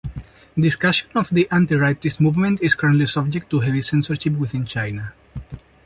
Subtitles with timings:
[0.57, 5.13] Discussion of the Anti-Rightist Movement is currently subject to heavy censorship within China.